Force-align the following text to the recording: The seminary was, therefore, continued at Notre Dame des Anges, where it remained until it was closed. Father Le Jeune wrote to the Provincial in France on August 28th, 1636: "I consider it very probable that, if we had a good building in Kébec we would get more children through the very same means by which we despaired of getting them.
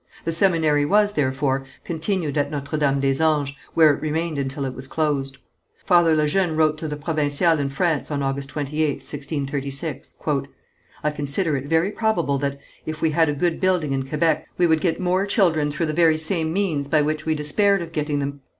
The 0.25 0.31
seminary 0.31 0.83
was, 0.83 1.13
therefore, 1.13 1.63
continued 1.83 2.35
at 2.35 2.49
Notre 2.49 2.75
Dame 2.75 2.99
des 2.99 3.21
Anges, 3.23 3.55
where 3.75 3.93
it 3.93 4.01
remained 4.01 4.39
until 4.39 4.65
it 4.65 4.73
was 4.73 4.87
closed. 4.87 5.37
Father 5.77 6.15
Le 6.15 6.25
Jeune 6.27 6.55
wrote 6.55 6.79
to 6.79 6.87
the 6.87 6.95
Provincial 6.97 7.59
in 7.59 7.69
France 7.69 8.09
on 8.09 8.23
August 8.23 8.49
28th, 8.51 9.03
1636: 9.05 10.15
"I 11.03 11.11
consider 11.11 11.55
it 11.55 11.67
very 11.67 11.91
probable 11.91 12.39
that, 12.39 12.59
if 12.83 12.99
we 13.03 13.11
had 13.11 13.29
a 13.29 13.35
good 13.35 13.59
building 13.61 13.91
in 13.91 14.01
Kébec 14.01 14.45
we 14.57 14.65
would 14.65 14.81
get 14.81 14.99
more 14.99 15.27
children 15.27 15.71
through 15.71 15.85
the 15.85 15.93
very 15.93 16.17
same 16.17 16.51
means 16.51 16.87
by 16.87 17.03
which 17.03 17.27
we 17.27 17.35
despaired 17.35 17.83
of 17.83 17.91
getting 17.91 18.17
them. 18.17 18.41